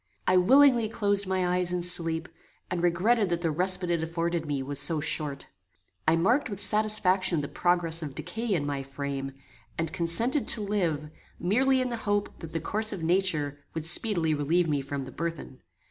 I 0.25 0.35
willingly 0.35 0.89
closed 0.89 1.27
my 1.27 1.45
eyes 1.47 1.71
in 1.71 1.83
sleep, 1.83 2.27
and 2.71 2.81
regretted 2.81 3.29
that 3.29 3.41
the 3.41 3.51
respite 3.51 3.91
it 3.91 4.01
afforded 4.01 4.47
me 4.47 4.63
was 4.63 4.79
so 4.79 4.99
short. 4.99 5.49
I 6.07 6.15
marked 6.15 6.49
with 6.49 6.59
satisfaction 6.59 7.41
the 7.41 7.47
progress 7.47 8.01
of 8.01 8.15
decay 8.15 8.55
in 8.55 8.65
my 8.65 8.81
frame, 8.81 9.33
and 9.77 9.93
consented 9.93 10.47
to 10.47 10.61
live, 10.61 11.11
merely 11.39 11.81
in 11.81 11.89
the 11.89 11.97
hope 11.97 12.39
that 12.39 12.51
the 12.51 12.59
course 12.59 12.91
of 12.91 13.03
nature 13.03 13.59
would 13.75 13.85
speedily 13.85 14.33
relieve 14.33 14.67
me 14.67 14.81
from 14.81 15.05
the 15.05 15.11
burthen. 15.11 15.61